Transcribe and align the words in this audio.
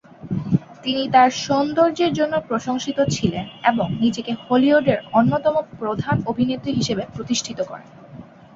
তিনি 0.83 1.03
তার 1.11 1.29
সৌন্দর্যের 1.41 2.11
জন্য 2.13 2.33
প্রশংসিত 2.47 2.97
ছিলেন 3.09 3.45
এবং 3.63 3.87
নিজেকে 3.99 4.31
হলিউডের 4.41 4.99
অন্যতম 5.13 5.55
প্রধান 5.79 6.15
অভিনেত্রী 6.25 6.71
হিসেবে 6.73 7.03
প্রতিষ্ঠিত 7.15 7.59
করেন। 7.61 7.87